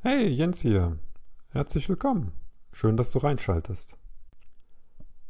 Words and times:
Hey, 0.00 0.28
Jens 0.28 0.60
hier. 0.60 0.96
Herzlich 1.50 1.88
willkommen. 1.88 2.30
Schön, 2.70 2.96
dass 2.96 3.10
du 3.10 3.18
reinschaltest. 3.18 3.98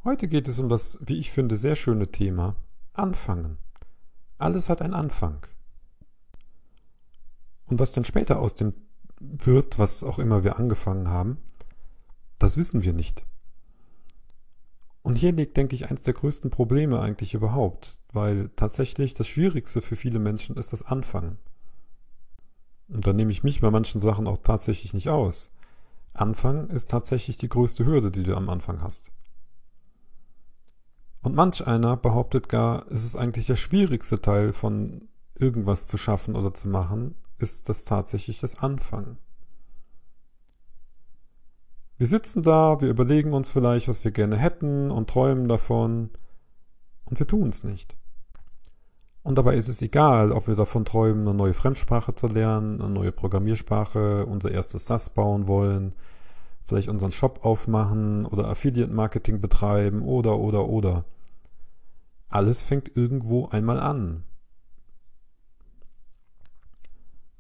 Heute 0.05 0.29
geht 0.29 0.47
es 0.47 0.59
um 0.59 0.69
das, 0.69 0.99
wie 1.01 1.17
ich 1.17 1.31
finde, 1.31 1.57
sehr 1.57 1.75
schöne 1.75 2.09
Thema 2.09 2.55
Anfangen. 2.93 3.57
Alles 4.37 4.69
hat 4.69 4.83
einen 4.83 4.93
Anfang. 4.93 5.47
Und 7.65 7.81
was 7.81 7.93
dann 7.93 8.05
später 8.05 8.41
aus 8.41 8.57
dem 8.57 8.75
wird, 9.19 9.79
was 9.79 10.03
auch 10.03 10.19
immer 10.19 10.45
wir 10.45 10.59
angefangen 10.59 11.09
haben, 11.09 11.39
das 12.39 12.59
wissen 12.59 12.83
wir 12.83 12.93
nicht. 12.93 13.25
Und 15.01 15.15
hier 15.15 15.33
liegt, 15.33 15.57
denke 15.57 15.77
ich, 15.77 15.89
eines 15.89 16.03
der 16.03 16.13
größten 16.13 16.51
Probleme 16.51 17.01
eigentlich 17.01 17.33
überhaupt, 17.33 18.03
weil 18.13 18.51
tatsächlich 18.55 19.15
das 19.15 19.29
Schwierigste 19.29 19.81
für 19.81 19.97
viele 19.97 20.19
Menschen 20.19 20.59
ist 20.59 20.75
das 20.75 20.83
Anfangen. 20.83 21.39
Und 22.89 23.07
da 23.07 23.13
nehme 23.13 23.31
ich 23.31 23.45
mich 23.45 23.61
bei 23.61 23.71
manchen 23.71 24.01
Sachen 24.01 24.27
auch 24.27 24.39
tatsächlich 24.39 24.95
nicht 24.95 25.11
aus. 25.11 25.51
Anfangen 26.15 26.71
ist 26.71 26.91
tatsächlich 26.91 27.37
die 27.37 27.49
größte 27.49 27.85
Hürde, 27.85 28.11
die 28.11 28.23
du 28.23 28.37
am 28.37 28.49
Anfang 28.49 28.83
hast. 28.83 29.13
Und 31.23 31.35
manch 31.35 31.67
einer 31.67 31.97
behauptet 31.97 32.49
gar, 32.49 32.91
es 32.91 33.05
ist 33.05 33.17
eigentlich 33.17 33.47
der 33.47 33.57
schwierigste 33.57 34.21
Teil 34.21 34.53
von 34.53 35.09
irgendwas 35.35 35.87
zu 35.87 35.99
schaffen 35.99 36.37
oder 36.37 36.55
zu 36.55 36.69
machen, 36.69 37.15
ist 37.39 37.69
das 37.69 37.85
tatsächlich 37.85 38.41
das 38.41 38.59
Anfangen. 38.59 39.19
Wir 41.97 42.07
sitzen 42.07 42.43
da, 42.43 42.81
wir 42.81 42.89
überlegen 42.89 43.33
uns 43.33 43.49
vielleicht, 43.49 43.89
was 43.89 44.05
wir 44.05 44.13
gerne 44.13 44.37
hätten 44.37 44.91
und 44.91 45.11
träumen 45.11 45.49
davon 45.49 46.11
und 47.05 47.19
wir 47.19 47.27
tun 47.27 47.49
es 47.49 47.65
nicht. 47.65 47.97
Und 49.29 49.37
dabei 49.37 49.57
ist 49.57 49.69
es 49.69 49.83
egal, 49.83 50.33
ob 50.33 50.49
wir 50.49 50.57
davon 50.57 50.87
träumen, 50.87 51.29
eine 51.29 51.37
neue 51.37 51.53
Fremdsprache 51.53 52.15
zu 52.15 52.29
lernen, 52.29 52.81
eine 52.81 52.89
neue 52.89 53.13
Programmiersprache, 53.13 54.25
unser 54.25 54.51
erstes 54.51 54.87
SAS 54.87 55.11
bauen 55.11 55.47
wollen, 55.47 55.95
vielleicht 56.65 56.89
unseren 56.89 57.13
Shop 57.13 57.45
aufmachen 57.45 58.25
oder 58.25 58.49
Affiliate 58.49 58.91
Marketing 58.91 59.43
betreiben 59.43 60.01
oder 60.01 60.39
oder 60.39 60.67
oder. 60.67 61.05
Alles 62.31 62.63
fängt 62.63 62.97
irgendwo 62.97 63.49
einmal 63.49 63.79
an. 63.79 64.25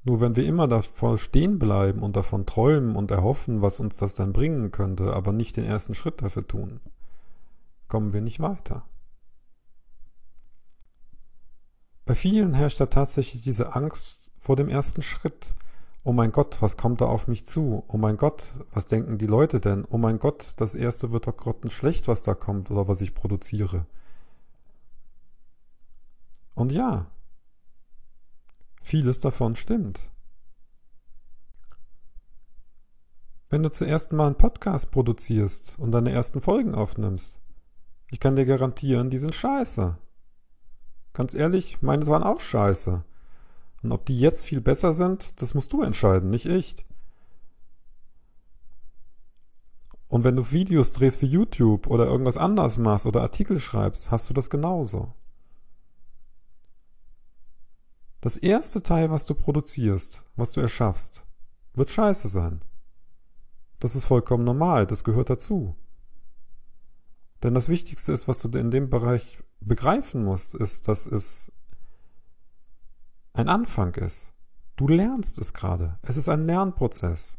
Nur 0.04 0.20
wenn 0.20 0.36
wir 0.36 0.44
immer 0.44 0.68
davor 0.68 1.16
stehen 1.16 1.58
bleiben 1.58 2.02
und 2.02 2.16
davon 2.16 2.44
träumen 2.44 2.96
und 2.96 3.10
erhoffen, 3.10 3.62
was 3.62 3.80
uns 3.80 3.96
das 3.96 4.14
dann 4.14 4.34
bringen 4.34 4.72
könnte, 4.72 5.14
aber 5.14 5.32
nicht 5.32 5.56
den 5.56 5.64
ersten 5.64 5.94
Schritt 5.94 6.20
dafür 6.20 6.46
tun, 6.46 6.80
kommen 7.88 8.12
wir 8.12 8.20
nicht 8.20 8.40
weiter. 8.40 8.84
Bei 12.08 12.14
vielen 12.14 12.54
herrscht 12.54 12.80
da 12.80 12.86
tatsächlich 12.86 13.42
diese 13.42 13.76
Angst 13.76 14.32
vor 14.40 14.56
dem 14.56 14.70
ersten 14.70 15.02
Schritt. 15.02 15.54
Oh 16.04 16.12
mein 16.14 16.32
Gott, 16.32 16.62
was 16.62 16.78
kommt 16.78 17.02
da 17.02 17.04
auf 17.04 17.28
mich 17.28 17.46
zu? 17.46 17.84
Oh 17.86 17.98
mein 17.98 18.16
Gott, 18.16 18.64
was 18.72 18.86
denken 18.88 19.18
die 19.18 19.26
Leute 19.26 19.60
denn? 19.60 19.84
Oh 19.90 19.98
mein 19.98 20.18
Gott, 20.18 20.54
das 20.56 20.74
erste 20.74 21.12
wird 21.12 21.26
doch 21.26 21.36
grottenschlecht, 21.36 22.08
was 22.08 22.22
da 22.22 22.32
kommt 22.32 22.70
oder 22.70 22.88
was 22.88 23.02
ich 23.02 23.14
produziere. 23.14 23.84
Und 26.54 26.72
ja, 26.72 27.08
Vieles 28.88 29.18
davon 29.18 29.54
stimmt. 29.54 30.00
Wenn 33.50 33.62
du 33.62 33.70
zuerst 33.70 34.12
mal 34.12 34.28
einen 34.28 34.38
Podcast 34.38 34.90
produzierst 34.90 35.78
und 35.78 35.92
deine 35.92 36.10
ersten 36.10 36.40
Folgen 36.40 36.74
aufnimmst, 36.74 37.42
ich 38.10 38.18
kann 38.18 38.36
dir 38.36 38.46
garantieren, 38.46 39.10
die 39.10 39.18
sind 39.18 39.34
scheiße. 39.34 39.98
Ganz 41.18 41.34
ehrlich, 41.34 41.82
meine 41.82 42.06
waren 42.06 42.22
auch 42.22 42.38
scheiße. 42.38 43.02
Und 43.82 43.90
ob 43.90 44.06
die 44.06 44.20
jetzt 44.20 44.44
viel 44.44 44.60
besser 44.60 44.94
sind, 44.94 45.42
das 45.42 45.52
musst 45.52 45.72
du 45.72 45.82
entscheiden, 45.82 46.30
nicht 46.30 46.46
ich. 46.46 46.86
Und 50.06 50.22
wenn 50.22 50.36
du 50.36 50.52
Videos 50.52 50.92
drehst 50.92 51.18
für 51.18 51.26
YouTube 51.26 51.88
oder 51.88 52.06
irgendwas 52.06 52.36
anderes 52.36 52.78
machst 52.78 53.04
oder 53.04 53.20
Artikel 53.20 53.58
schreibst, 53.58 54.12
hast 54.12 54.30
du 54.30 54.32
das 54.32 54.48
genauso. 54.48 55.12
Das 58.20 58.36
erste 58.36 58.84
Teil, 58.84 59.10
was 59.10 59.26
du 59.26 59.34
produzierst, 59.34 60.24
was 60.36 60.52
du 60.52 60.60
erschaffst, 60.60 61.26
wird 61.74 61.90
scheiße 61.90 62.28
sein. 62.28 62.62
Das 63.80 63.96
ist 63.96 64.04
vollkommen 64.04 64.44
normal, 64.44 64.86
das 64.86 65.02
gehört 65.02 65.30
dazu. 65.30 65.74
Denn 67.42 67.54
das 67.54 67.68
Wichtigste 67.68 68.12
ist, 68.12 68.28
was 68.28 68.38
du 68.38 68.56
in 68.56 68.70
dem 68.70 68.88
Bereich 68.88 69.42
begreifen 69.60 70.24
musst, 70.24 70.54
ist, 70.54 70.88
dass 70.88 71.06
es 71.06 71.52
ein 73.32 73.48
Anfang 73.48 73.94
ist. 73.94 74.32
Du 74.76 74.88
lernst 74.88 75.38
es 75.38 75.52
gerade. 75.52 75.98
Es 76.02 76.16
ist 76.16 76.28
ein 76.28 76.46
Lernprozess. 76.46 77.38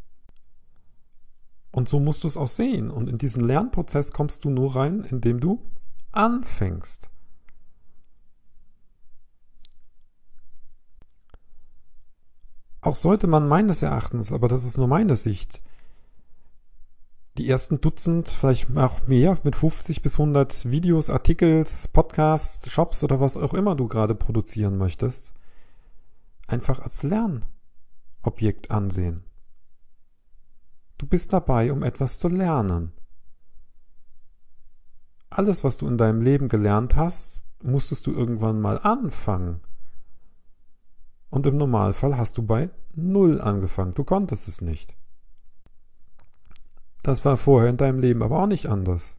Und 1.71 1.87
so 1.87 1.99
musst 1.99 2.23
du 2.23 2.27
es 2.27 2.37
auch 2.37 2.47
sehen. 2.47 2.89
Und 2.89 3.07
in 3.07 3.17
diesen 3.17 3.43
Lernprozess 3.43 4.11
kommst 4.11 4.43
du 4.43 4.49
nur 4.49 4.75
rein, 4.75 5.03
indem 5.03 5.39
du 5.39 5.63
anfängst. 6.11 7.09
Auch 12.81 12.95
sollte 12.95 13.27
man 13.27 13.47
meines 13.47 13.81
Erachtens, 13.81 14.31
aber 14.31 14.47
das 14.47 14.63
ist 14.63 14.77
nur 14.77 14.87
meine 14.87 15.15
Sicht, 15.15 15.61
die 17.39 17.49
ersten 17.49 17.79
Dutzend, 17.79 18.27
vielleicht 18.27 18.75
auch 18.75 19.07
mehr, 19.07 19.37
mit 19.43 19.55
50 19.55 20.01
bis 20.01 20.19
100 20.19 20.69
Videos, 20.69 21.09
Artikels, 21.09 21.87
Podcasts, 21.87 22.69
Shops 22.69 23.01
oder 23.01 23.21
was 23.21 23.37
auch 23.37 23.53
immer 23.53 23.75
du 23.75 23.87
gerade 23.87 24.13
produzieren 24.13 24.77
möchtest, 24.77 25.33
einfach 26.47 26.81
als 26.81 27.01
Lernobjekt 27.01 28.71
ansehen. 28.71 29.23
Du 30.97 31.07
bist 31.07 31.31
dabei, 31.31 31.71
um 31.71 31.81
etwas 31.81 32.19
zu 32.19 32.27
lernen. 32.27 32.91
Alles, 35.29 35.63
was 35.63 35.77
du 35.77 35.87
in 35.87 35.97
deinem 35.97 36.21
Leben 36.21 36.49
gelernt 36.49 36.97
hast, 36.97 37.45
musstest 37.63 38.05
du 38.05 38.11
irgendwann 38.11 38.59
mal 38.59 38.79
anfangen. 38.79 39.61
Und 41.29 41.45
im 41.45 41.55
Normalfall 41.55 42.17
hast 42.17 42.37
du 42.37 42.45
bei 42.45 42.69
Null 42.95 43.39
angefangen. 43.39 43.93
Du 43.93 44.03
konntest 44.03 44.49
es 44.49 44.59
nicht. 44.59 44.97
Das 47.09 47.25
war 47.25 47.37
vorher 47.37 47.71
in 47.71 47.77
deinem 47.77 47.97
Leben 47.97 48.21
aber 48.21 48.39
auch 48.39 48.45
nicht 48.45 48.67
anders. 48.67 49.17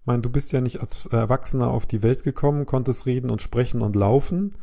Ich 0.00 0.04
meine, 0.04 0.20
du 0.20 0.28
bist 0.28 0.52
ja 0.52 0.60
nicht 0.60 0.80
als 0.80 1.06
Erwachsener 1.06 1.68
auf 1.68 1.86
die 1.86 2.02
Welt 2.02 2.24
gekommen, 2.24 2.66
konntest 2.66 3.06
reden 3.06 3.30
und 3.30 3.40
sprechen 3.40 3.80
und 3.80 3.96
laufen 3.96 4.58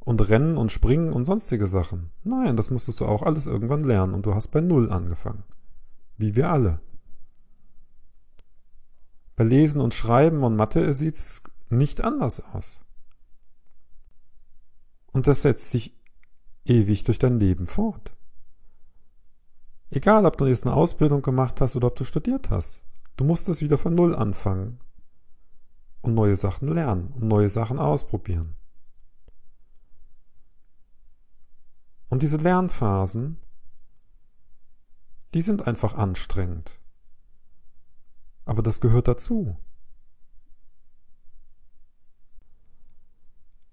und 0.00 0.28
rennen 0.28 0.58
und 0.58 0.70
springen 0.70 1.10
und 1.10 1.24
sonstige 1.24 1.68
Sachen. 1.68 2.10
Nein, 2.22 2.58
das 2.58 2.68
musstest 2.68 3.00
du 3.00 3.06
auch 3.06 3.22
alles 3.22 3.46
irgendwann 3.46 3.82
lernen 3.82 4.12
und 4.12 4.26
du 4.26 4.34
hast 4.34 4.48
bei 4.48 4.60
Null 4.60 4.92
angefangen. 4.92 5.42
Wie 6.18 6.36
wir 6.36 6.50
alle. 6.50 6.80
Bei 9.34 9.44
Lesen 9.44 9.80
und 9.80 9.94
Schreiben 9.94 10.44
und 10.44 10.54
Mathe 10.54 10.92
sieht's 10.92 11.42
nicht 11.70 12.04
anders 12.04 12.42
aus. 12.52 12.84
Und 15.12 15.28
das 15.28 15.40
setzt 15.40 15.70
sich 15.70 15.96
ewig 16.66 17.04
durch 17.04 17.18
dein 17.18 17.40
Leben 17.40 17.66
fort. 17.66 18.14
Egal, 19.94 20.24
ob 20.24 20.38
du 20.38 20.46
jetzt 20.46 20.64
eine 20.64 20.74
Ausbildung 20.74 21.20
gemacht 21.20 21.60
hast 21.60 21.76
oder 21.76 21.88
ob 21.88 21.96
du 21.96 22.04
studiert 22.04 22.48
hast. 22.48 22.82
Du 23.18 23.24
musst 23.24 23.50
es 23.50 23.60
wieder 23.60 23.76
von 23.76 23.94
Null 23.94 24.16
anfangen 24.16 24.80
und 26.00 26.14
neue 26.14 26.36
Sachen 26.36 26.66
lernen 26.68 27.12
und 27.12 27.28
neue 27.28 27.50
Sachen 27.50 27.78
ausprobieren. 27.78 28.56
Und 32.08 32.22
diese 32.22 32.38
Lernphasen, 32.38 33.36
die 35.34 35.42
sind 35.42 35.66
einfach 35.66 35.92
anstrengend. 35.92 36.80
Aber 38.46 38.62
das 38.62 38.80
gehört 38.80 39.08
dazu. 39.08 39.58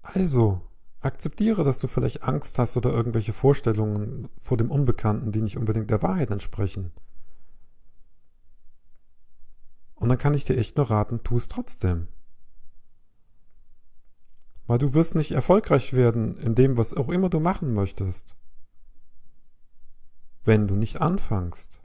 Also, 0.02 0.60
Akzeptiere, 1.00 1.64
dass 1.64 1.78
du 1.78 1.88
vielleicht 1.88 2.24
Angst 2.24 2.58
hast 2.58 2.76
oder 2.76 2.90
irgendwelche 2.90 3.32
Vorstellungen 3.32 4.28
vor 4.40 4.58
dem 4.58 4.70
Unbekannten, 4.70 5.32
die 5.32 5.40
nicht 5.40 5.56
unbedingt 5.56 5.90
der 5.90 6.02
Wahrheit 6.02 6.30
entsprechen. 6.30 6.92
Und 9.94 10.10
dann 10.10 10.18
kann 10.18 10.34
ich 10.34 10.44
dir 10.44 10.56
echt 10.56 10.76
nur 10.76 10.90
raten, 10.90 11.22
tu 11.22 11.36
es 11.38 11.48
trotzdem. 11.48 12.08
Weil 14.66 14.78
du 14.78 14.94
wirst 14.94 15.14
nicht 15.14 15.32
erfolgreich 15.32 15.94
werden 15.94 16.36
in 16.38 16.54
dem, 16.54 16.76
was 16.76 16.94
auch 16.94 17.08
immer 17.08 17.30
du 17.30 17.40
machen 17.40 17.72
möchtest, 17.72 18.36
wenn 20.44 20.68
du 20.68 20.76
nicht 20.76 21.00
anfängst. 21.00 21.82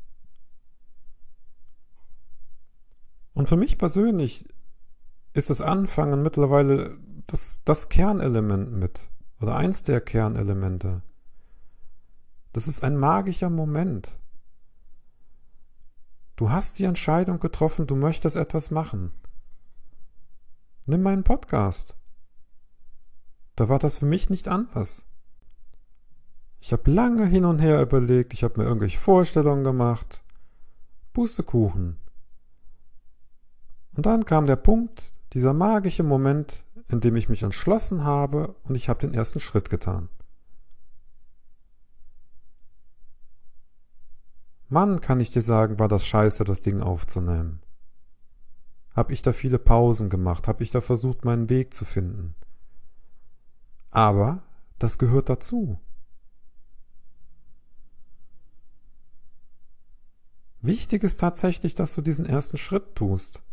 Und 3.33 3.49
für 3.49 3.57
mich 3.57 3.77
persönlich 3.77 4.47
ist 5.33 5.49
das 5.49 5.61
Anfangen 5.61 6.21
mittlerweile 6.21 6.97
das, 7.27 7.61
das 7.65 7.89
Kernelement 7.89 8.71
mit. 8.71 9.09
Oder 9.41 9.55
eins 9.55 9.83
der 9.83 10.01
Kernelemente. 10.01 11.01
Das 12.53 12.67
ist 12.67 12.83
ein 12.83 12.97
magischer 12.97 13.49
Moment. 13.49 14.19
Du 16.35 16.49
hast 16.49 16.79
die 16.79 16.83
Entscheidung 16.83 17.39
getroffen, 17.39 17.87
du 17.87 17.95
möchtest 17.95 18.35
etwas 18.35 18.71
machen. 18.71 19.11
Nimm 20.85 21.01
meinen 21.01 21.23
Podcast. 21.23 21.95
Da 23.55 23.69
war 23.69 23.79
das 23.79 23.99
für 23.99 24.05
mich 24.05 24.29
nicht 24.29 24.47
anders. 24.47 25.05
Ich 26.59 26.73
habe 26.73 26.91
lange 26.91 27.25
hin 27.25 27.45
und 27.45 27.59
her 27.59 27.81
überlegt, 27.81 28.33
ich 28.33 28.43
habe 28.43 28.59
mir 28.59 28.67
irgendwelche 28.67 28.99
Vorstellungen 28.99 29.63
gemacht. 29.63 30.23
Pustekuchen. 31.13 31.97
Und 33.95 34.05
dann 34.05 34.25
kam 34.25 34.45
der 34.45 34.57
Punkt, 34.57 35.13
dieser 35.33 35.53
magische 35.53 36.03
Moment, 36.03 36.64
in 36.87 37.01
dem 37.01 37.15
ich 37.15 37.29
mich 37.29 37.43
entschlossen 37.43 38.03
habe 38.03 38.55
und 38.63 38.75
ich 38.75 38.89
habe 38.89 38.99
den 38.99 39.13
ersten 39.13 39.39
Schritt 39.39 39.69
getan. 39.69 40.09
Mann, 44.67 44.99
kann 44.99 45.19
ich 45.19 45.31
dir 45.31 45.41
sagen, 45.41 45.79
war 45.79 45.87
das 45.87 46.05
scheiße, 46.05 46.43
das 46.43 46.61
Ding 46.61 46.81
aufzunehmen. 46.81 47.61
Hab 48.95 49.11
ich 49.11 49.21
da 49.21 49.33
viele 49.33 49.59
Pausen 49.59 50.09
gemacht, 50.09 50.47
hab 50.47 50.61
ich 50.61 50.71
da 50.71 50.81
versucht, 50.81 51.25
meinen 51.25 51.49
Weg 51.49 51.73
zu 51.73 51.85
finden. 51.85 52.35
Aber 53.91 54.43
das 54.79 54.97
gehört 54.97 55.29
dazu. 55.29 55.79
Wichtig 60.61 61.03
ist 61.03 61.19
tatsächlich, 61.19 61.75
dass 61.75 61.93
du 61.93 62.01
diesen 62.01 62.25
ersten 62.25 62.57
Schritt 62.57 62.95
tust. 62.95 63.37
Und 63.37 63.43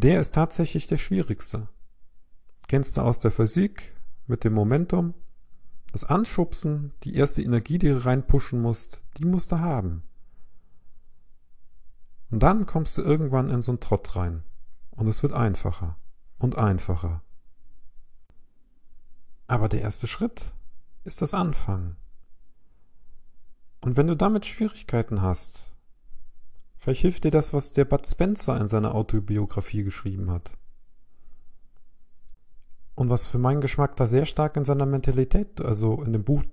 der 0.00 0.20
ist 0.20 0.34
tatsächlich 0.34 0.86
der 0.86 0.98
schwierigste. 0.98 1.68
Kennst 2.68 2.96
du 2.96 3.02
aus 3.02 3.18
der 3.18 3.30
Physik 3.30 3.94
mit 4.26 4.44
dem 4.44 4.52
Momentum? 4.52 5.14
Das 5.92 6.04
Anschubsen, 6.04 6.92
die 7.04 7.14
erste 7.14 7.42
Energie, 7.42 7.78
die 7.78 7.88
du 7.88 8.04
reinpushen 8.04 8.60
musst, 8.60 9.02
die 9.18 9.24
musst 9.24 9.52
du 9.52 9.60
haben. 9.60 10.02
Und 12.30 12.42
dann 12.42 12.66
kommst 12.66 12.98
du 12.98 13.02
irgendwann 13.02 13.50
in 13.50 13.62
so 13.62 13.72
einen 13.72 13.80
Trott 13.80 14.16
rein. 14.16 14.42
Und 14.90 15.06
es 15.06 15.22
wird 15.22 15.32
einfacher 15.32 15.96
und 16.38 16.58
einfacher. 16.58 17.22
Aber 19.46 19.68
der 19.68 19.82
erste 19.82 20.06
Schritt 20.06 20.54
ist 21.04 21.22
das 21.22 21.34
Anfangen. 21.34 21.96
Und 23.80 23.96
wenn 23.96 24.08
du 24.08 24.16
damit 24.16 24.46
Schwierigkeiten 24.46 25.22
hast, 25.22 25.75
vielleicht 26.86 27.00
hilft 27.00 27.24
dir 27.24 27.32
das, 27.32 27.52
was 27.52 27.72
der 27.72 27.84
Bud 27.84 28.06
Spencer 28.06 28.60
in 28.60 28.68
seiner 28.68 28.94
Autobiografie 28.94 29.82
geschrieben 29.82 30.30
hat. 30.30 30.56
Und 32.94 33.10
was 33.10 33.26
für 33.26 33.38
meinen 33.38 33.60
Geschmack 33.60 33.96
da 33.96 34.06
sehr 34.06 34.24
stark 34.24 34.56
in 34.56 34.64
seiner 34.64 34.86
Mentalität, 34.86 35.60
also 35.60 36.00
in 36.04 36.12
dem 36.12 36.22
Buch 36.22 36.44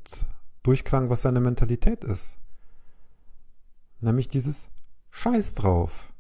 durchklang, 0.64 1.12
was 1.12 1.22
seine 1.22 1.40
Mentalität 1.40 2.04
ist. 2.04 2.40
Nämlich 4.00 4.28
dieses 4.28 4.72
Scheiß 5.12 5.54
drauf. 5.54 6.12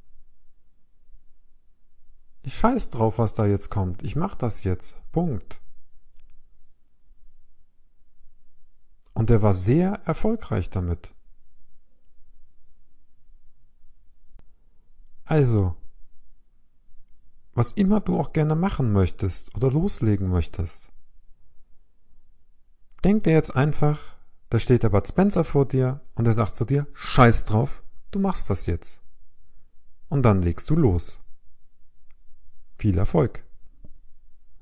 Ich 2.43 2.55
scheiß 2.55 2.91
drauf, 2.91 3.17
was 3.17 3.33
da 3.33 3.47
jetzt 3.47 3.71
kommt. 3.71 4.03
Ich 4.03 4.15
mach 4.15 4.35
das 4.35 4.63
jetzt. 4.63 5.01
Punkt. 5.11 5.59
Und 9.13 9.31
er 9.31 9.41
war 9.41 9.55
sehr 9.55 10.01
erfolgreich 10.05 10.69
damit. 10.69 11.15
Also, 15.33 15.75
was 17.55 17.71
immer 17.71 18.01
du 18.01 18.19
auch 18.19 18.33
gerne 18.33 18.53
machen 18.53 18.93
möchtest 18.93 19.55
oder 19.55 19.71
loslegen 19.71 20.29
möchtest, 20.29 20.91
denk 23.03 23.23
dir 23.23 23.33
jetzt 23.33 23.55
einfach, 23.55 23.99
da 24.51 24.59
steht 24.59 24.83
der 24.83 24.89
Bud 24.89 25.07
Spencer 25.07 25.43
vor 25.43 25.67
dir 25.67 26.01
und 26.13 26.27
er 26.27 26.35
sagt 26.35 26.55
zu 26.55 26.65
dir, 26.65 26.85
scheiß 26.93 27.45
drauf, 27.45 27.81
du 28.11 28.19
machst 28.19 28.51
das 28.51 28.67
jetzt. 28.67 29.01
Und 30.07 30.21
dann 30.21 30.43
legst 30.43 30.69
du 30.69 30.75
los. 30.75 31.19
Viel 32.77 32.99
Erfolg! 32.99 33.43